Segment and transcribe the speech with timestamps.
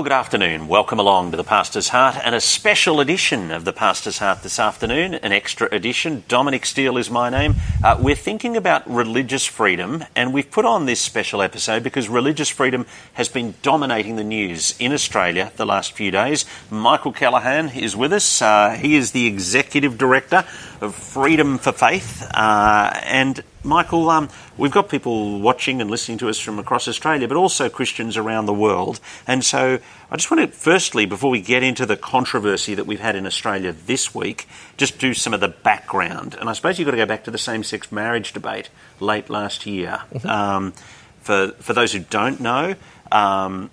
[0.00, 0.66] Well, good afternoon.
[0.66, 4.58] Welcome along to the Pastor's Heart and a special edition of the Pastor's Heart this
[4.58, 6.24] afternoon, an extra edition.
[6.26, 7.56] Dominic Steele is my name.
[7.84, 12.48] Uh, we're thinking about religious freedom, and we've put on this special episode because religious
[12.48, 16.46] freedom has been dominating the news in Australia the last few days.
[16.70, 18.40] Michael Kellahan is with us.
[18.40, 20.46] Uh, he is the Executive Director
[20.80, 22.26] of Freedom for Faith.
[22.32, 27.28] Uh, and Michael, um, we've got people watching and listening to us from across Australia,
[27.28, 29.00] but also Christians around the world.
[29.26, 29.78] And so
[30.10, 33.26] I just want to, firstly, before we get into the controversy that we've had in
[33.26, 36.36] Australia this week, just do some of the background.
[36.40, 39.28] And I suppose you've got to go back to the same sex marriage debate late
[39.28, 40.02] last year.
[40.14, 40.28] Mm-hmm.
[40.28, 40.72] Um,
[41.20, 42.74] for, for those who don't know,
[43.12, 43.70] um,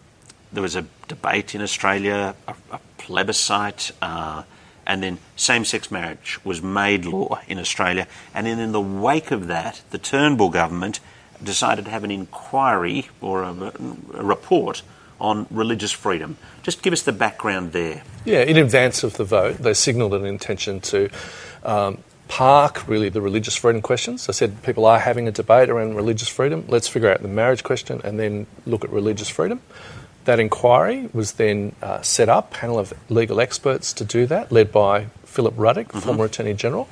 [0.51, 3.91] there was a debate in Australia, a, a plebiscite.
[4.01, 4.43] Uh,
[4.87, 8.07] and then same sex marriage was made law in Australia.
[8.33, 10.99] And then in the wake of that, the Turnbull government
[11.43, 13.52] decided to have an inquiry or a,
[14.13, 14.81] a report
[15.19, 16.38] on religious freedom.
[16.63, 18.02] Just give us the background there.
[18.25, 21.09] Yeah, in advance of the vote, they signalled an intention to
[21.63, 24.27] um, park really the religious freedom questions.
[24.27, 26.66] They said people are having a debate around religious freedom.
[26.67, 29.61] Let's figure out the marriage question and then look at religious freedom.
[30.28, 34.73] That inquiry was then uh, set up, panel of legal experts to do that, led
[34.73, 36.00] by Philip Ruddock, mm-hmm.
[36.00, 36.89] former Attorney General.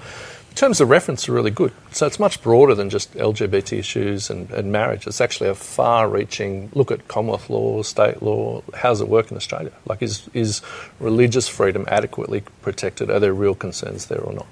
[0.52, 1.74] The terms of reference, are really good.
[1.92, 5.06] So it's much broader than just LGBT issues and, and marriage.
[5.06, 8.64] It's actually a far-reaching look at Commonwealth law, state law.
[8.74, 9.74] How does it work in Australia?
[9.86, 10.62] Like, is is
[11.02, 13.10] religious freedom adequately protected?
[13.10, 14.48] Are there real concerns there or not?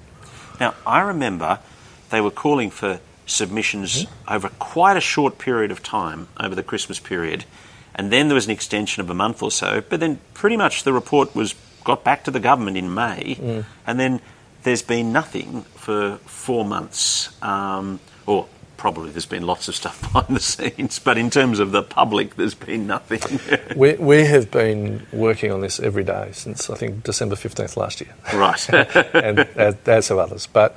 [0.60, 1.58] Now, I remember
[2.10, 4.34] they were calling for submissions mm-hmm.
[4.34, 7.46] over quite a short period of time over the Christmas period
[7.94, 9.82] and then there was an extension of a month or so.
[9.88, 13.64] But then pretty much the report was got back to the government in May, mm.
[13.86, 14.20] and then
[14.62, 17.30] there's been nothing for four months.
[17.42, 18.46] Um, or
[18.84, 22.36] probably there's been lots of stuff behind the scenes, but in terms of the public,
[22.36, 23.40] there's been nothing.
[23.76, 28.00] we, we have been working on this every day since I think December 15th last
[28.00, 28.14] year.
[28.32, 28.68] Right.
[29.14, 30.46] and as, as have others.
[30.46, 30.76] But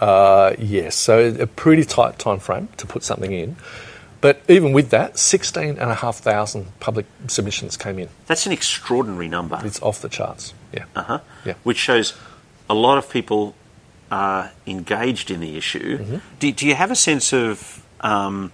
[0.00, 3.56] uh, yes, so a pretty tight time frame to put something in.
[4.20, 8.08] But even with that, 16,500 public submissions came in.
[8.26, 9.60] That's an extraordinary number.
[9.64, 10.86] It's off the charts, yeah.
[10.96, 11.20] Uh-huh.
[11.44, 11.54] yeah.
[11.62, 12.14] Which shows
[12.68, 13.54] a lot of people
[14.10, 15.98] are engaged in the issue.
[15.98, 16.16] Mm-hmm.
[16.38, 18.52] Do, do, you have a sense of um,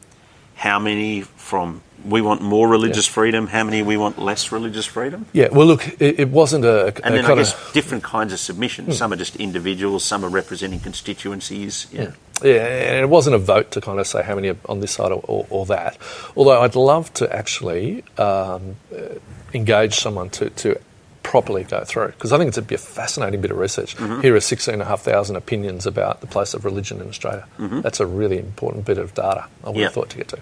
[0.56, 3.14] how many from we want more religious yeah.
[3.14, 5.26] freedom, how many we want less religious freedom?
[5.32, 6.92] Yeah, well, look, it, it wasn't a.
[7.04, 8.90] And then I guess of, different kinds of submissions.
[8.90, 8.98] Mm.
[8.98, 11.86] Some are just individuals, some are representing constituencies.
[11.92, 12.06] Yeah.
[12.06, 12.14] Mm.
[12.44, 14.92] Yeah, and it wasn't a vote to kind of say how many are on this
[14.92, 15.96] side or, or, or that.
[16.36, 19.16] Although I'd love to actually um, uh,
[19.54, 20.78] engage someone to, to
[21.24, 23.96] properly go through because I think it'd be a fascinating bit of research.
[23.96, 24.20] Mm-hmm.
[24.20, 27.46] Here are 16,500 opinions about the place of religion in Australia.
[27.58, 27.80] Mm-hmm.
[27.80, 29.86] That's a really important bit of data I would yep.
[29.86, 30.38] have thought to get to.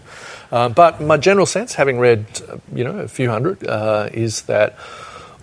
[0.50, 4.42] Um, but my general sense, having read uh, you know a few hundred, uh, is
[4.42, 4.76] that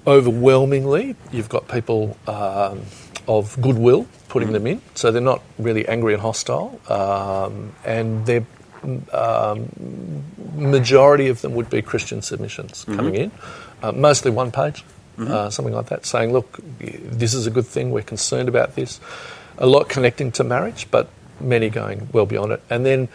[0.05, 2.81] overwhelmingly you've got people um,
[3.29, 4.53] of goodwill putting mm.
[4.53, 4.81] them in.
[4.95, 8.45] So they're not really angry and hostile, um, and they're
[9.11, 9.69] um,
[10.55, 12.95] majority of them would be Christian submissions mm-hmm.
[12.95, 13.31] coming in,
[13.83, 14.85] uh, mostly one page,
[15.17, 15.31] mm-hmm.
[15.31, 17.91] uh, something like that, saying, "Look, this is a good thing.
[17.91, 18.99] We're concerned about this."
[19.57, 21.09] A lot connecting to marriage, but
[21.41, 23.09] many going well beyond it, and then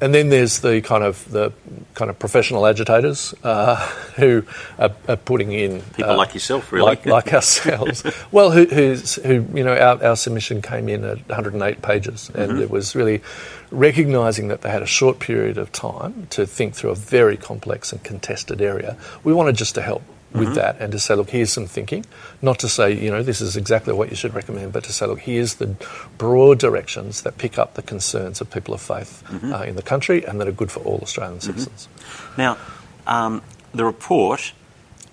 [0.00, 1.52] and then there's the kind of the
[1.94, 3.76] kind of professional agitators uh,
[4.16, 4.42] who
[4.78, 8.04] are, are, putting in people uh, like yourself, really, like, like ourselves.
[8.32, 12.62] well, who, who you know our, our, submission came in at 108 pages, and mm-hmm.
[12.62, 13.22] it was really
[13.70, 17.92] recognizing that they had a short period of time to think through a very complex
[17.92, 18.96] and contested area.
[19.24, 20.02] We wanted just to help
[20.32, 20.54] with mm-hmm.
[20.54, 22.04] that and to say, look, here's some thinking.
[22.42, 25.06] Not to say, you know, this is exactly what you should recommend, but to say,
[25.06, 25.76] look, here's the
[26.18, 29.52] broad directions that pick up the concerns of people of faith mm-hmm.
[29.52, 31.46] uh, in the country and that are good for all Australian mm-hmm.
[31.46, 31.88] citizens.
[32.36, 32.58] Now,
[33.06, 33.42] um,
[33.72, 34.52] the report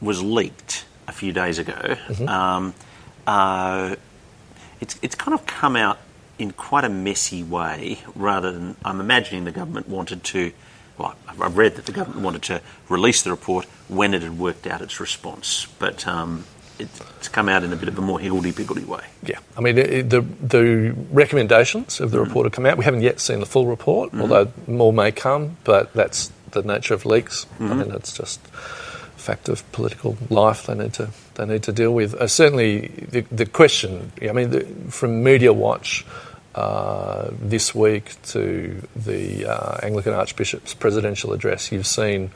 [0.02, 1.73] was leaked a few days ago.
[1.73, 2.28] Mm-hmm.
[2.28, 2.73] Um,
[3.28, 3.96] uh,
[4.81, 6.00] it's, it's kind of come out
[6.40, 10.52] in quite a messy way rather than I'm imagining the government wanted to
[10.97, 14.67] well, I've read that the government wanted to release the report when it had worked
[14.67, 16.45] out its response, but um,
[16.79, 19.03] it's come out in a bit of a more higgledy-piggledy way.
[19.23, 22.25] Yeah, I mean, the, the recommendations of the mm.
[22.25, 22.78] report have come out.
[22.78, 26.61] We haven't yet seen the full report, mm although more may come, but that's the
[26.61, 27.46] nature of leaks.
[27.59, 31.63] mm I mean, it's just a fact of political life they need to, they need
[31.63, 32.13] to deal with.
[32.13, 36.05] Uh, certainly, the, the question, I mean, the, from Media Watch,
[36.55, 42.32] uh, this week to the uh, Anglican Archbishop's presidential address, you've seen,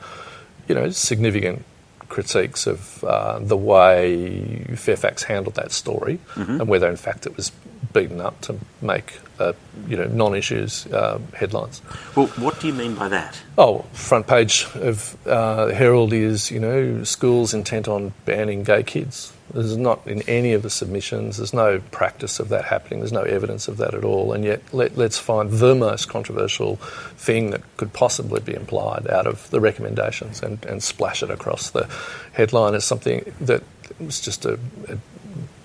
[0.68, 1.64] you know, significant
[2.08, 6.60] critiques of uh, the way Fairfax handled that story mm-hmm.
[6.60, 7.52] and whether, in fact, it was
[7.92, 9.52] beaten up to make uh,
[9.86, 11.80] you know non-issues uh, headlines.
[12.16, 13.38] Well, what do you mean by that?
[13.56, 19.32] Oh, front page of uh, Herald is you know schools intent on banning gay kids.
[19.52, 21.38] There's not in any of the submissions.
[21.38, 23.00] There's no practice of that happening.
[23.00, 24.34] There's no evidence of that at all.
[24.34, 26.76] And yet, let, us find the most controversial
[27.16, 31.70] thing that could possibly be implied out of the recommendations and, and splash it across
[31.70, 31.88] the
[32.32, 33.62] headline as something that
[33.98, 34.58] was just a,
[34.88, 34.98] a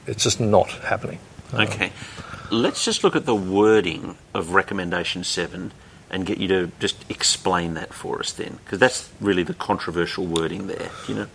[0.08, 1.20] it's just not happening.
[1.54, 1.92] Okay.
[2.52, 5.72] Let's just look at the wording of recommendation seven
[6.10, 10.26] and get you to just explain that for us then, because that's really the controversial
[10.26, 10.90] wording there.
[11.08, 11.28] You know?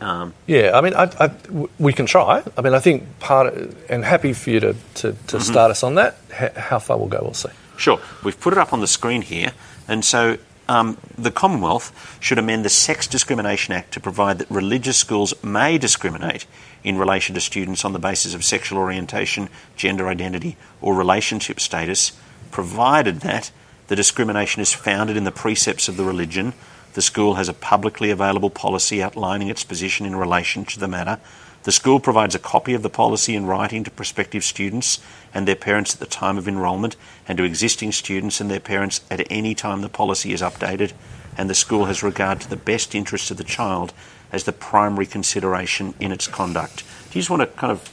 [0.00, 1.30] Um, yeah, I mean, I, I,
[1.78, 2.42] we can try.
[2.56, 5.38] I mean, I think part of, and happy for you to, to, to mm-hmm.
[5.38, 6.18] start us on that.
[6.38, 7.48] H- how far we'll go, we'll see.
[7.76, 8.00] Sure.
[8.22, 9.52] We've put it up on the screen here.
[9.88, 10.36] And so
[10.68, 15.78] um, the Commonwealth should amend the Sex Discrimination Act to provide that religious schools may
[15.78, 16.46] discriminate
[16.84, 22.12] in relation to students on the basis of sexual orientation, gender identity, or relationship status,
[22.50, 23.50] provided that
[23.88, 26.52] the discrimination is founded in the precepts of the religion,
[26.94, 31.18] the school has a publicly available policy outlining its position in relation to the matter,
[31.64, 35.00] the school provides a copy of the policy in writing to prospective students
[35.34, 36.96] and their parents at the time of enrolment,
[37.26, 40.92] and to existing students and their parents at any time the policy is updated,
[41.38, 43.94] and the school has regard to the best interests of the child
[44.32, 46.84] as the primary consideration in its conduct.
[47.10, 47.88] Do you just want to kind of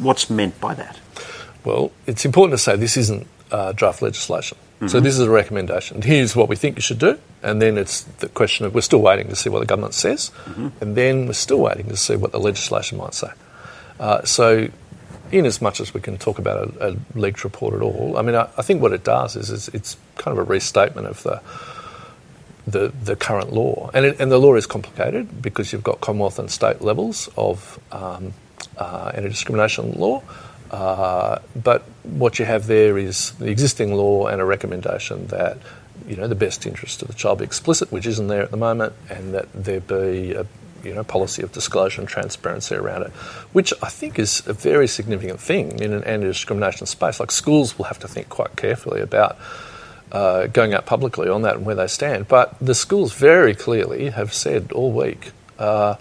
[0.00, 1.00] what's meant by that?
[1.64, 4.58] Well, it's important to say this isn't uh, draft legislation.
[4.76, 4.88] Mm-hmm.
[4.88, 6.02] So this is a recommendation.
[6.02, 9.02] Here's what we think you should do, and then it's the question of we're still
[9.02, 10.68] waiting to see what the government says, mm-hmm.
[10.80, 13.30] and then we're still waiting to see what the legislation might say.
[13.98, 14.68] Uh, so,
[15.32, 18.22] in as much as we can talk about a, a leaked report at all, I
[18.22, 21.24] mean, I, I think what it does is, is, it's kind of a restatement of
[21.24, 21.42] the
[22.70, 26.38] the, the current law, and it, and the law is complicated because you've got Commonwealth
[26.38, 28.34] and state levels of um,
[28.76, 30.22] uh, anti-discrimination law.
[30.70, 35.56] Uh, but what you have there is the existing law and a recommendation that
[36.06, 38.56] you know the best interest of the child be explicit, which isn't there at the
[38.56, 40.46] moment, and that there be a
[40.84, 43.10] you know policy of disclosure and transparency around it,
[43.52, 47.18] which I think is a very significant thing in an anti-discrimination space.
[47.18, 49.38] Like schools will have to think quite carefully about.
[50.10, 54.08] Uh, going out publicly on that and where they stand, but the schools very clearly
[54.08, 55.96] have said all week, uh,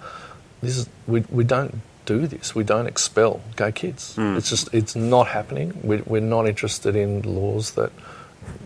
[0.61, 2.55] this is, we, we don't do this.
[2.55, 4.15] We don't expel gay kids.
[4.15, 4.37] Mm.
[4.37, 5.79] It's just it's not happening.
[5.83, 7.91] We, we're not interested in laws that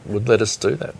[0.05, 0.95] would let us do that.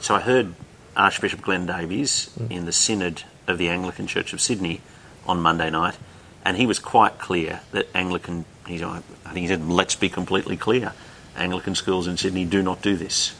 [0.00, 0.54] So I heard
[0.96, 2.50] Archbishop Glenn Davies mm.
[2.50, 4.80] in the Synod of the Anglican Church of Sydney
[5.26, 5.98] on Monday night,
[6.44, 8.46] and he was quite clear that Anglican.
[8.66, 10.92] He's, I think he said, "Let's be completely clear:
[11.36, 13.34] Anglican schools in Sydney do not do this."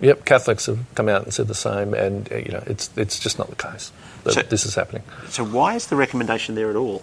[0.00, 3.18] Yep, Catholics have come out and said the same, and uh, you know it's it's
[3.18, 3.90] just not the case
[4.24, 5.02] that so, this is happening.
[5.28, 7.02] So why is the recommendation there at all?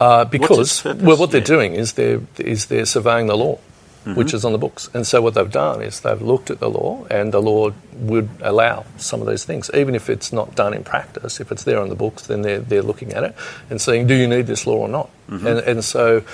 [0.00, 3.56] Uh, because well, what they're doing is they're is they're surveying the law,
[4.04, 4.14] mm-hmm.
[4.14, 6.68] which is on the books, and so what they've done is they've looked at the
[6.68, 10.74] law, and the law would allow some of these things, even if it's not done
[10.74, 11.38] in practice.
[11.38, 13.36] If it's there on the books, then they're they're looking at it
[13.68, 15.08] and saying, do you need this law or not?
[15.28, 15.46] Mm-hmm.
[15.46, 16.24] And and so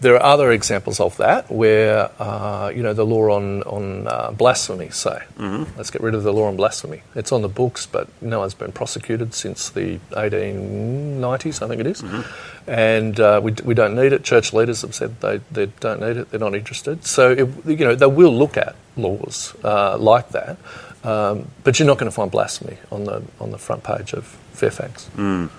[0.00, 4.30] there are other examples of that where, uh, you know, the law on, on uh,
[4.30, 5.22] blasphemy, say.
[5.36, 5.76] Mm-hmm.
[5.76, 7.02] Let's get rid of the law on blasphemy.
[7.14, 11.86] It's on the books, but no one's been prosecuted since the 1890s, I think it
[11.86, 12.02] is.
[12.02, 12.70] Mm-hmm.
[12.70, 14.22] And uh, we, we don't need it.
[14.22, 17.04] Church leaders have said they, they don't need it, they're not interested.
[17.04, 20.58] So, it, you know, they will look at laws uh, like that,
[21.02, 24.26] um, but you're not going to find blasphemy on the, on the front page of
[24.52, 25.10] Fairfax.
[25.16, 25.50] Mm.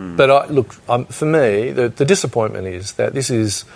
[0.00, 0.16] Mm.
[0.16, 3.66] But I, look, um, for me, the, the, disappointment is that this is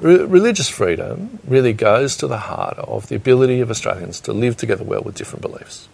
[0.00, 4.56] re- religious freedom really goes to the heart of the ability of Australians to live
[4.56, 5.88] together well with different beliefs.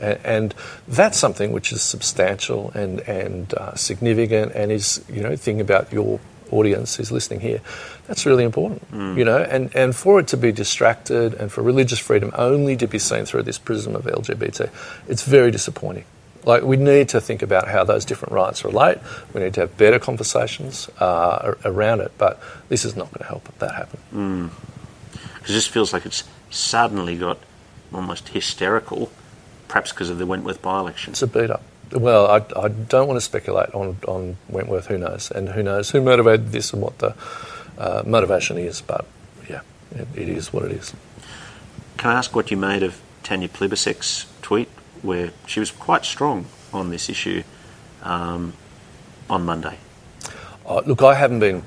[0.00, 0.54] And, and
[0.86, 5.92] that's something which is substantial and, and uh, significant and is, you know, thinking about
[5.92, 6.20] your
[6.52, 7.60] audience who's listening here,
[8.06, 9.18] that's really important, mm.
[9.18, 12.86] you know, and, and for it to be distracted and for religious freedom only to
[12.86, 14.70] be seen through this prism of LGBT,
[15.08, 16.04] it's very disappointing.
[16.46, 18.98] Like, we need to think about how those different rights relate.
[19.34, 23.26] We need to have better conversations uh, around it, but this is not going to
[23.26, 23.98] help that happen.
[25.34, 25.54] Because mm.
[25.54, 27.38] this feels like it's suddenly got
[27.92, 29.10] almost hysterical,
[29.66, 31.10] perhaps because of the Wentworth by election.
[31.12, 31.62] It's a beat up.
[31.92, 35.90] Well, I, I, don't want to speculate on, on Wentworth, who knows, and who knows
[35.90, 37.14] who motivated this and what the
[37.76, 39.04] uh, motivation is, but
[39.48, 39.60] yeah,
[39.92, 40.94] it, it is what it is.
[41.96, 44.68] Can I ask what you made of Tanya Plibersek's tweet
[45.02, 47.42] where she was quite strong on this issue
[48.02, 48.52] um,
[49.28, 49.78] on Monday.
[50.66, 51.62] Uh, look, I haven't been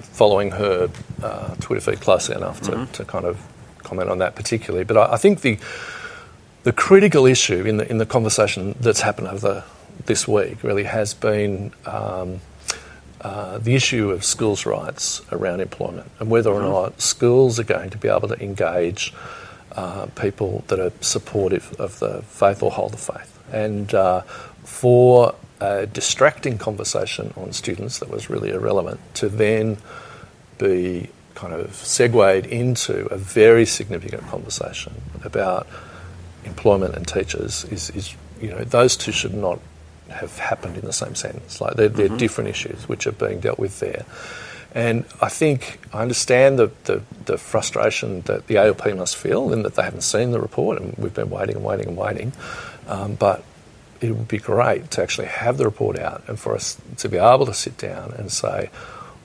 [0.00, 0.90] following her
[1.22, 2.92] uh, Twitter feed closely enough to, mm-hmm.
[2.92, 3.40] to kind of
[3.82, 5.58] comment on that particularly, but I, I, think the
[6.64, 9.64] the critical issue in the in the conversation that's happened over
[10.06, 12.40] this week really has been um,
[13.20, 17.90] uh, the issue of schools' rights around employment and whether or not schools are going
[17.90, 19.12] to be able to engage
[19.78, 23.38] uh, people that are supportive of the faith or hold the faith.
[23.52, 24.22] And uh,
[24.64, 29.76] for a distracting conversation on students that was really irrelevant to then
[30.58, 35.68] be kind of segued into a very significant conversation about
[36.44, 39.60] employment and teachers is, is you know, those two should not
[40.10, 41.60] have happened in the same sentence.
[41.60, 42.16] Like they're, they're mm-hmm.
[42.16, 44.04] different issues which are being dealt with there.
[44.74, 49.62] And I think I understand the, the, the, frustration that the ALP must feel in
[49.62, 52.32] that they haven't seen the report and we've been waiting and waiting and waiting.
[52.86, 53.42] Um, but
[54.00, 57.16] it would be great to actually have the report out and for us to be
[57.16, 58.70] able to sit down and say,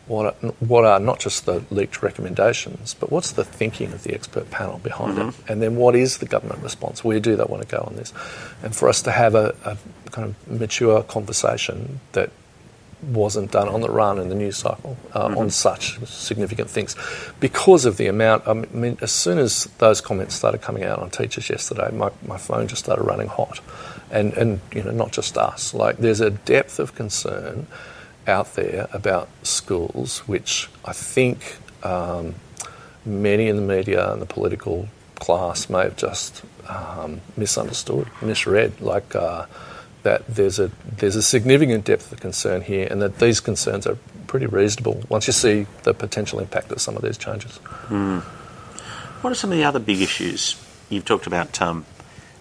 [0.07, 4.13] what are, what are not just the leaked recommendations, but what's the thinking of the
[4.13, 5.29] expert panel behind mm-hmm.
[5.29, 5.35] it?
[5.49, 7.03] And then what is the government response?
[7.03, 8.13] Where do they want to go on this?
[8.61, 9.77] And for us to have a, a
[10.11, 12.31] kind of mature conversation that
[13.03, 15.37] wasn't done on the run in the news cycle uh, mm-hmm.
[15.37, 16.95] on such significant things
[17.39, 18.47] because of the amount.
[18.47, 22.37] I mean, as soon as those comments started coming out on teachers yesterday, my, my
[22.37, 23.59] phone just started running hot.
[24.11, 25.73] And, and, you know, not just us.
[25.73, 27.65] Like, there's a depth of concern
[28.27, 32.35] out there about schools, which I think um,
[33.05, 38.79] many in the media and the political class may have just um, misunderstood, misread.
[38.81, 39.47] Like uh,
[40.03, 43.97] that, there's a there's a significant depth of concern here, and that these concerns are
[44.27, 47.59] pretty reasonable once you see the potential impact of some of these changes.
[47.87, 48.21] Mm.
[49.21, 50.61] What are some of the other big issues?
[50.89, 51.85] You've talked about um,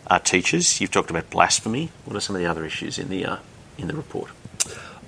[0.09, 0.81] our teachers.
[0.81, 1.91] You've talked about blasphemy.
[2.05, 3.37] What are some of the other issues in the uh,
[3.79, 4.31] in the report?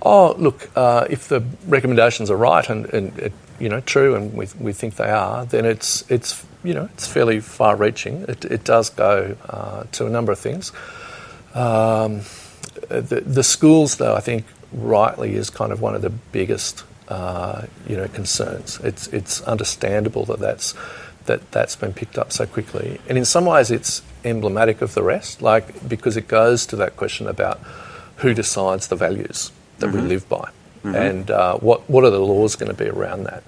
[0.02, 4.46] Oh, look, uh, if the recommendations are right and, and you know true, and we,
[4.60, 8.22] we think they are, then it's it's you know it's fairly far-reaching.
[8.28, 10.72] It, it does go uh, to a number of things.
[11.54, 12.20] Um,
[12.88, 17.66] the, the schools, though, I think rightly is kind of one of the biggest uh,
[17.86, 18.80] you know concerns.
[18.80, 20.74] It's it's understandable that that's
[21.26, 25.02] that that's been picked up so quickly, and in some ways it's emblematic of the
[25.02, 27.60] rest, like because it goes to that question about
[28.16, 30.02] who decides the values that mm-hmm.
[30.02, 30.50] we live by,
[30.82, 30.94] mm-hmm.
[30.94, 33.42] and uh, what what are the laws going to be around that,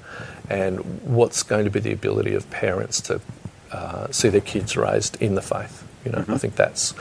[0.51, 3.21] and what's going to be the ability of parents to
[3.73, 5.86] uh, see their kids raised in the faith.
[6.07, 6.35] You know, mm-hmm.
[6.35, 6.95] I think that's.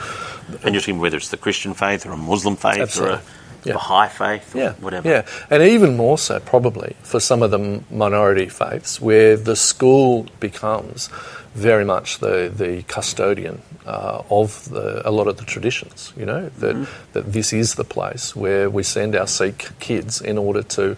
[0.62, 3.16] And you're talking whether it's the Christian faith or a Muslim faith absolutely.
[3.16, 3.22] or a
[3.64, 3.72] yeah.
[3.74, 4.72] Baha'i faith or yeah.
[4.74, 5.08] whatever.
[5.08, 10.26] Yeah, and even more so probably for some of the minority faiths where the school
[10.40, 11.08] becomes
[11.54, 16.50] very much the, the custodian uh, of the, a lot of the traditions, you know,
[16.58, 17.12] that, mm-hmm.
[17.14, 20.96] that this is the place where we send our Sikh kids in order to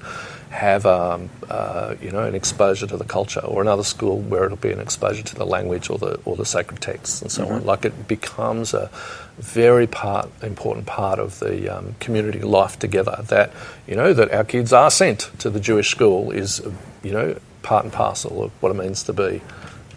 [0.50, 4.56] have um, uh, you know an exposure to the culture, or another school where it'll
[4.56, 7.54] be an exposure to the language or the or the sacred texts and so mm-hmm.
[7.54, 7.64] on.
[7.64, 8.90] Like it becomes a
[9.36, 13.22] very part important part of the um, community life together.
[13.28, 13.52] That
[13.86, 16.62] you know that our kids are sent to the Jewish school is
[17.02, 19.42] you know part and parcel of what it means to be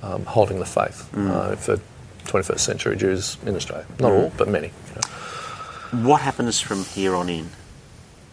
[0.04, 1.30] um, holding the faith mm.
[1.30, 1.80] uh, for
[2.26, 3.86] 21st century Jews in Australia.
[4.00, 4.24] Not mm.
[4.24, 4.68] all, but many.
[4.68, 6.10] You know.
[6.10, 7.50] What happens from here on in?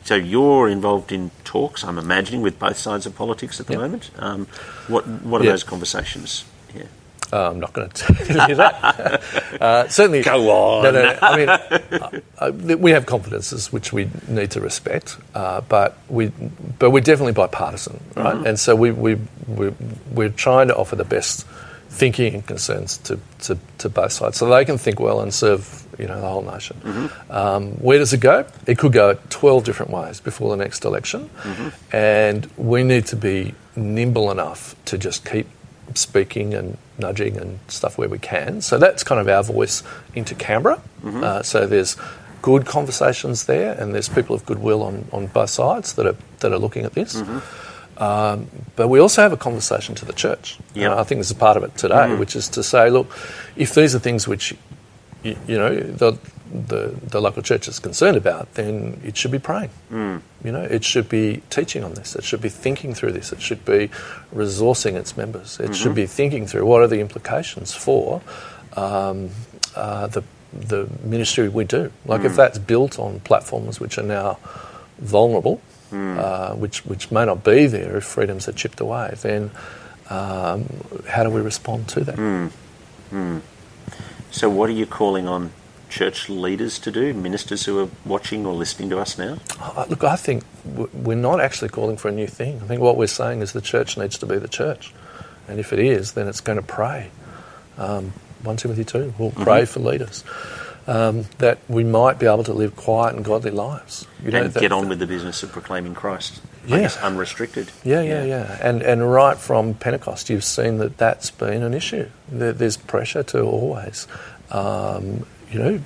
[0.08, 3.82] So you're involved in talks, I'm imagining, with both sides of politics at the yep.
[3.82, 4.10] moment.
[4.18, 4.46] Um,
[4.86, 5.52] what what are yep.
[5.52, 6.46] those conversations?
[6.74, 6.84] Yeah.
[7.30, 9.22] Uh, I'm not going to tell you that.
[9.60, 10.84] uh, certainly, go on.
[10.84, 11.18] No, no.
[11.20, 16.32] I mean, uh, uh, we have confidences which we need to respect, uh, but we,
[16.78, 18.34] but we're definitely bipartisan, right?
[18.34, 18.46] Mm-hmm.
[18.46, 19.74] And so we we we
[20.10, 21.46] we're trying to offer the best
[21.90, 25.87] thinking and concerns to, to, to, both sides so they can think well and serve
[25.98, 26.80] you know the whole nation.
[26.82, 27.32] Mm-hmm.
[27.32, 28.46] Um, where does it go?
[28.66, 31.96] It could go 12 different ways before the next election, mm-hmm.
[31.96, 35.46] and we need to be nimble enough to just keep
[35.94, 38.60] speaking and nudging and stuff where we can.
[38.60, 39.82] So that's kind of our voice
[40.14, 40.80] into Canberra.
[41.02, 41.24] Mm-hmm.
[41.24, 41.96] Uh, so there's
[42.42, 46.52] good conversations there, and there's people of goodwill on, on both sides that are that
[46.52, 47.16] are looking at this.
[47.16, 47.38] Mm-hmm.
[47.98, 50.56] Um, but we also have a conversation to the church.
[50.74, 50.92] Yep.
[50.92, 52.18] I think this is part of it today, mm.
[52.18, 53.10] which is to say, look,
[53.56, 54.54] if these are things which,
[55.22, 56.18] you, you know, the,
[56.52, 59.70] the, the, local church is concerned about, then it should be praying.
[59.90, 60.22] Mm.
[60.44, 62.16] You know, it should be teaching on this.
[62.16, 63.32] It should be thinking through this.
[63.32, 63.90] It should be
[64.34, 65.58] resourcing its members.
[65.58, 65.72] It mm-hmm.
[65.74, 68.22] should be thinking through what are the implications for
[68.76, 69.30] um,
[69.74, 70.22] uh, the
[70.52, 71.92] the ministry we do.
[72.06, 72.26] Like mm.
[72.26, 74.38] if that's built on platforms which are now
[74.98, 75.60] vulnerable,
[75.90, 76.18] mm.
[76.18, 79.50] uh, which, which may not be there if freedoms are chipped away, then
[80.10, 80.66] um,
[81.06, 82.18] how do we respond to that?
[84.30, 85.52] So, what are you calling on
[85.88, 89.38] church leaders to do, ministers who are watching or listening to us now?
[89.60, 92.60] Uh, look, I think we're not actually calling for a new thing.
[92.62, 94.92] I think what we're saying is the church needs to be the church.
[95.48, 97.10] And if it is, then it's going to pray.
[97.78, 99.42] Um, 1 Timothy 2, we'll mm-hmm.
[99.42, 100.24] pray for leaders
[100.88, 104.06] um, that we might be able to live quiet and godly lives.
[104.24, 106.40] You know, and that, get on with the business of proclaiming Christ.
[106.76, 107.70] I guess, unrestricted.
[107.84, 108.58] Yeah, yeah, yeah.
[108.60, 112.08] And, and right from Pentecost, you've seen that that's been an issue.
[112.28, 114.06] There's pressure to always,
[114.50, 115.80] um, you know,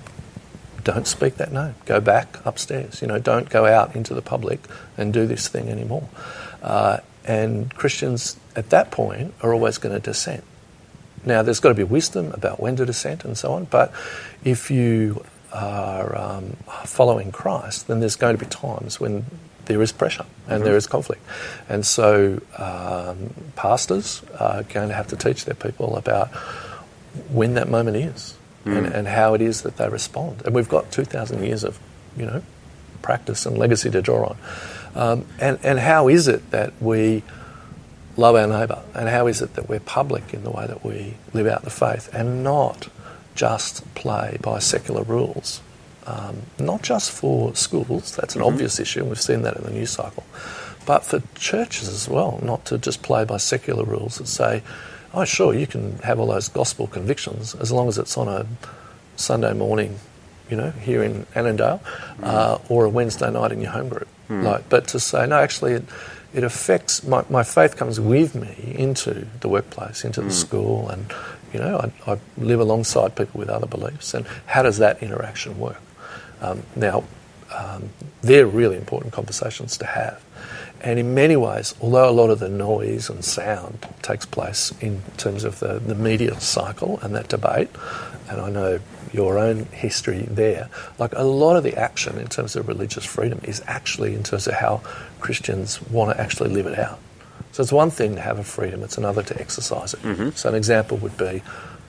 [0.84, 1.74] don't speak that name.
[1.84, 3.00] Go back upstairs.
[3.00, 4.60] You know, don't go out into the public
[4.96, 6.08] and do this thing anymore.
[6.62, 10.42] Uh, and Christians at that point are always going to dissent.
[11.24, 13.92] Now, there's got to be wisdom about when to dissent and so on, but
[14.42, 19.26] if you are um, following Christ, then there's going to be times when
[19.66, 21.22] there is pressure and there is conflict.
[21.68, 26.28] And so, um, pastors are going to have to teach their people about
[27.30, 30.42] when that moment is and, and how it is that they respond.
[30.44, 31.78] And we've got 2,000 years of,
[32.16, 32.42] you know,
[33.02, 34.36] practice and legacy to draw on.
[34.94, 37.22] Um, and, and how is it that we
[38.16, 38.82] love our neighbour?
[38.94, 41.70] And how is it that we're public in the way that we live out the
[41.70, 42.88] faith and not
[43.34, 45.60] just play by secular rules?
[46.06, 49.70] Um, not just for schools, that's an obvious issue, and we've seen that in the
[49.70, 50.24] news cycle,
[50.84, 54.62] but for churches as well, not to just play by secular rules that say,
[55.14, 58.46] oh, sure, you can have all those gospel convictions as long as it's on a
[59.14, 60.00] Sunday morning,
[60.50, 61.80] you know, here in Annandale,
[62.22, 64.08] uh, or a Wednesday night in your home group.
[64.42, 65.84] Like, but to say, no, actually, it,
[66.34, 71.12] it affects my, my faith comes with me into the workplace, into the school, and
[71.52, 74.14] you know, I, I live alongside people with other beliefs.
[74.14, 75.80] And how does that interaction work?
[76.42, 77.04] Um, now,
[77.56, 80.22] um, they're really important conversations to have.
[80.80, 85.00] And in many ways, although a lot of the noise and sound takes place in
[85.16, 87.68] terms of the, the media cycle and that debate,
[88.28, 88.80] and I know
[89.12, 90.68] your own history there,
[90.98, 94.48] like a lot of the action in terms of religious freedom is actually in terms
[94.48, 94.80] of how
[95.20, 96.98] Christians want to actually live it out.
[97.52, 100.00] So it's one thing to have a freedom, it's another to exercise it.
[100.34, 101.42] So an example would be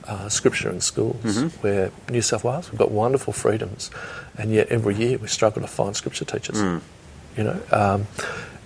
[0.07, 1.23] uh, scripture in schools,
[1.61, 3.89] where New South Wales, we've got wonderful freedoms,
[4.37, 6.57] and yet every year we struggle to find scripture teachers.
[7.37, 8.07] You know, um,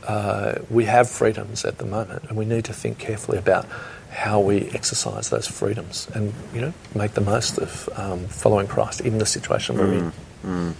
[0.07, 3.65] uh, we have freedoms at the moment, and we need to think carefully about
[4.09, 9.01] how we exercise those freedoms and you know make the most of um, following Christ,
[9.05, 10.75] even the situation we're in.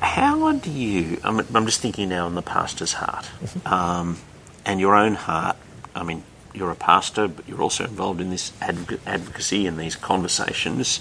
[0.00, 1.18] How do you?
[1.24, 3.28] I'm, I'm just thinking now on the pastor's heart
[3.66, 4.18] um,
[4.64, 5.56] and your own heart.
[5.94, 6.22] I mean,
[6.56, 11.00] you're a pastor, but you're also involved in this advoc- advocacy and these conversations.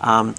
[0.00, 0.34] Um,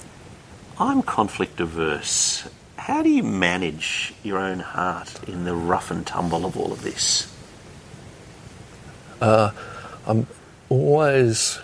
[0.79, 2.47] I'm conflict averse.
[2.77, 6.81] How do you manage your own heart in the rough and tumble of all of
[6.83, 7.31] this?
[9.21, 9.51] Uh,
[10.05, 10.27] I'm
[10.69, 11.59] always,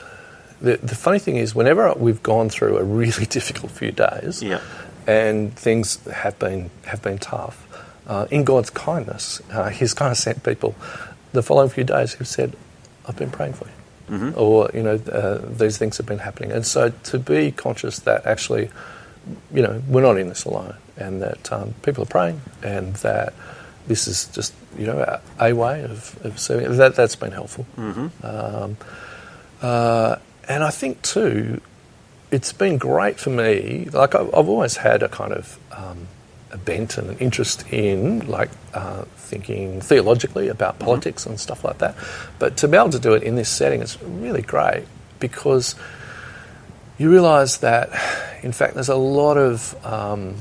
[0.62, 4.62] the, the funny thing is, whenever we've gone through a really difficult few days, Yeah.
[5.08, 7.67] and things have been have been tough.
[8.08, 10.75] Uh, in God's kindness, uh, He's kind of sent people
[11.34, 12.56] the following few days who've said,
[13.12, 13.78] "I've been praying for you,"
[14.36, 16.52] or you know, uh, these things have been happening.
[16.52, 18.69] And so to be conscious that actually,
[19.54, 23.34] you know, we're not in this alone, and that um, people are praying, and that
[23.88, 26.78] this is just you know a, way of, of serving.
[26.78, 27.65] That that's been helpful.
[28.24, 28.78] Um,
[29.62, 30.15] uh,
[30.47, 31.62] and I think too,
[32.32, 33.88] it's been great for me.
[33.91, 36.08] Like I've, I've always had a kind of um,
[36.52, 41.80] a bent and an interest in like uh, thinking theologically about politics and stuff like
[41.80, 41.96] that.
[42.40, 44.86] But to be able to do it in this setting is really great
[45.20, 45.76] because
[46.98, 47.90] you realise that,
[48.44, 50.36] in fact, there's a lot of um,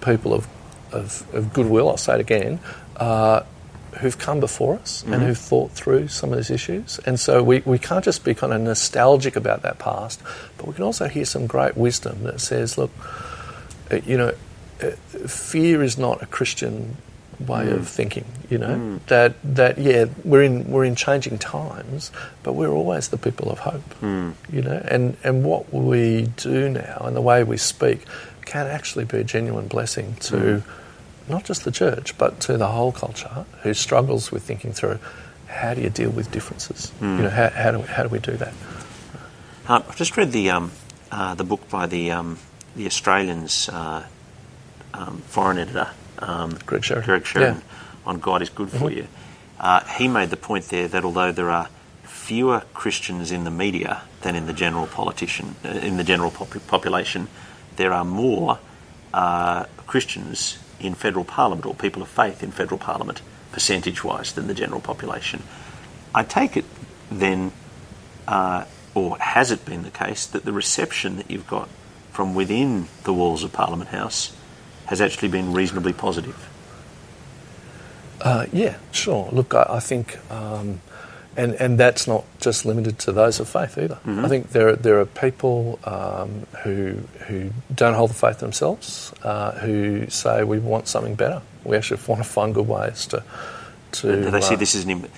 [0.00, 0.48] people of,
[0.92, 1.88] of, of goodwill.
[1.88, 2.60] I'll say it again.
[2.96, 3.42] Uh,
[4.00, 7.00] who've come before us and who've thought through some of these issues.
[7.06, 10.20] And so we, we can't just be kind of nostalgic about that past,
[10.58, 12.90] but we can also hear some great wisdom that says, look,
[13.90, 14.34] uh, you know,
[15.26, 16.96] fear is not a Christian
[17.38, 18.24] way of thinking.
[18.48, 22.10] You know that that yeah, we're in we're in changing times,
[22.42, 23.82] but we're always the people of hope.
[24.50, 28.04] You know, and and what we do now and the way we speak
[28.44, 30.62] can actually be a genuine blessing to
[31.28, 34.98] not just the church, but to the whole culture who struggles with thinking through
[35.48, 36.92] how do you deal with differences.
[37.00, 38.52] You know, how, how do we, how do we do that?
[39.68, 40.70] Um, I've just read the um,
[41.10, 42.38] uh, the book by the um,
[42.76, 44.04] the Australians uh,
[44.94, 47.06] um, foreign editor um, Greg Sheridan.
[47.06, 47.60] Greg Sheridan Yeah.
[47.60, 48.08] Mm-hmm.
[48.08, 49.06] on God is good for you.
[49.58, 51.68] Uh, he made the point there that although there are
[52.04, 56.66] fewer Christians in the media than in the general politician uh, in the general pop-
[56.66, 57.28] population,
[57.76, 58.58] there are more
[59.14, 63.22] uh, Christians in federal parliament or people of faith in federal parliament
[63.52, 65.42] percentage-wise than the general population.
[66.14, 66.64] I take it
[67.10, 67.52] then
[68.28, 71.68] uh, or has it been the case that the reception that you've got
[72.12, 74.35] from within the walls of Parliament House
[74.86, 76.48] has actually been reasonably positive?
[78.20, 79.28] Uh, yeah, sure.
[79.30, 80.80] Look, I, I think um,
[81.36, 83.96] and and that's not just limited to those of faith either.
[83.96, 84.24] Mm-hmm.
[84.24, 86.94] I think there there are people um, who
[87.26, 91.42] who don't hold the faith themselves, uh, who say we want something better.
[91.64, 93.22] We actually want to find good ways to
[93.92, 94.30] to.
[94.30, 95.10] they see uh, this as an im-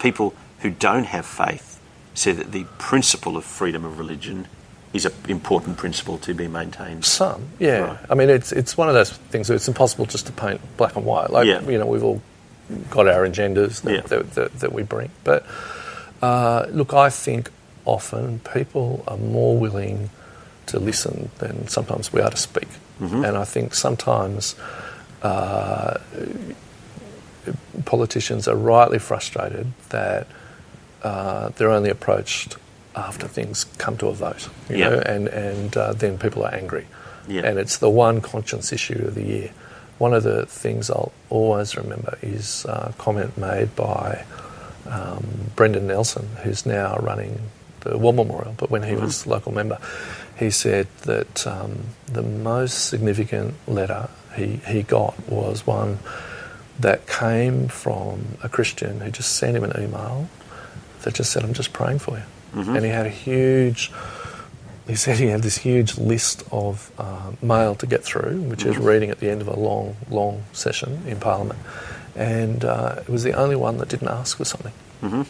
[0.00, 1.80] people who don't have faith
[2.14, 4.46] say that the principle of freedom of religion
[4.94, 7.04] is an important principle to be maintained.
[7.04, 7.78] Some, yeah.
[7.80, 7.98] Right.
[8.08, 9.48] I mean, it's it's one of those things.
[9.48, 11.28] That it's impossible just to paint black and white.
[11.30, 11.60] Like Yeah.
[11.68, 12.22] you know, we've all
[12.90, 14.00] got our agendas that Yeah.
[14.02, 15.10] that, that, that we bring.
[15.24, 15.44] But
[16.22, 17.50] uh, look, I think
[17.84, 20.08] often people are more willing
[20.66, 22.68] to listen than sometimes we are to speak.
[23.02, 23.24] Mm-hmm.
[23.24, 24.54] And I think sometimes
[25.22, 25.98] uh,
[27.84, 30.26] politicians are rightly frustrated that
[31.02, 32.56] uh, they're only approached
[32.96, 34.88] after things come to a vote, you Yeah.
[34.90, 36.86] know, and and uh, then people are angry,
[37.28, 37.42] Yeah.
[37.44, 39.50] and it's the one conscience issue of the year.
[39.98, 44.24] One of the things I'll always remember is a comment made by
[44.86, 45.24] um,
[45.56, 47.38] Brendan Nelson, who's now running
[47.80, 49.78] the War Memorial, but when he was local member,
[50.38, 55.98] he said that um, the most significant letter he, he got was one
[56.80, 60.28] that came from a Christian who just sent him an email
[61.02, 62.24] that just said, I'm just praying for you.
[62.56, 63.92] And he had a huge,
[64.86, 68.68] he said he had this huge list of uh, mail to get through, which he
[68.68, 68.86] was mm-hmm.
[68.86, 71.58] reading at the end of a long, long session in Parliament.
[72.14, 75.22] And uh, it was the only one that didn't ask for something, mm-hmm.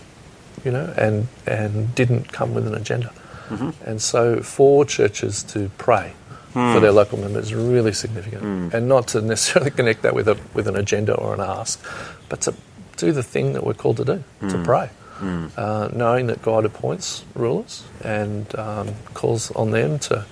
[0.67, 3.13] you know, and, and didn't come with an agenda.
[3.49, 3.71] Mm-hmm.
[3.89, 6.15] And so for churches to pray
[6.55, 6.95] for their mm.
[6.95, 8.45] local members is really significant.
[8.45, 8.75] Mm.
[8.75, 11.85] And not to necessarily connect that with, a, with an agenda or an ask,
[12.29, 12.55] but to
[12.97, 14.65] do the thing that we're called to do, to mm.
[14.65, 14.89] pray.
[15.23, 20.27] Uh, knowing that God appoints rulers and um, calls on them to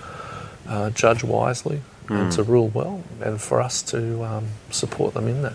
[0.68, 5.42] uh, judge wisely and to rule well, and for us to um, support them in
[5.42, 5.54] that.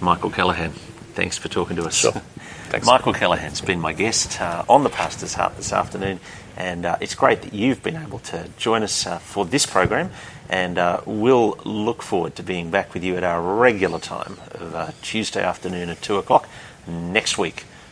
[0.00, 0.70] Michael Kellahan,
[1.14, 1.94] thanks for talking to us.
[1.96, 2.12] Sure.
[2.68, 2.86] Thanks.
[2.86, 6.20] Michael Kellahan's been my guest uh, on the Pastor's Heart this afternoon,
[6.54, 10.10] and uh, it's great that you've been able to join us uh, for this program.
[10.50, 14.74] And uh, we'll look forward to being back with you at our regular time of
[14.74, 16.46] uh, Tuesday afternoon at 2 o'clock
[16.86, 17.64] next week